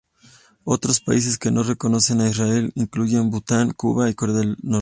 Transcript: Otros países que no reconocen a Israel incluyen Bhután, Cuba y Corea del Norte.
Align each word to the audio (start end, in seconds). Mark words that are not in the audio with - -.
Otros 0.63 0.99
países 0.99 1.37
que 1.37 1.51
no 1.51 1.61
reconocen 1.61 2.21
a 2.21 2.27
Israel 2.29 2.71
incluyen 2.73 3.29
Bhután, 3.29 3.69
Cuba 3.71 4.09
y 4.09 4.15
Corea 4.15 4.37
del 4.37 4.57
Norte. 4.63 4.79